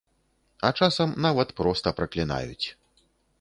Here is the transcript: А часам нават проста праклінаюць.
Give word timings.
А 0.69 0.71
часам 0.79 1.13
нават 1.25 1.53
проста 1.61 1.93
праклінаюць. 2.01 2.67